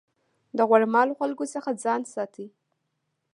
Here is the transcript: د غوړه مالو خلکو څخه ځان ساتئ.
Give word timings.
د 0.57 0.59
غوړه 0.67 0.87
مالو 0.93 1.17
خلکو 1.21 1.43
څخه 1.53 1.69
ځان 1.83 2.01
ساتئ. 2.13 2.47